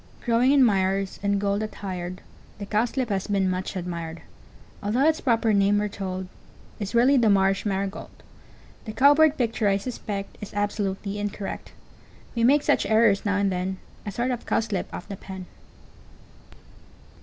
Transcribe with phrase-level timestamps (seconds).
[0.25, 2.21] ]Growing in mires, in gold attired,
[2.57, 4.23] The Cowslip has been much admired,
[4.81, 6.27] Altho' its proper name, we're told,
[6.79, 8.09] Is really the Marsh Marigold:
[8.85, 11.73] The Cow Bird picture, I suspect, Is absolutely incorrect,
[12.33, 15.45] We make such errors now and then, A sort of cow slip of the pen.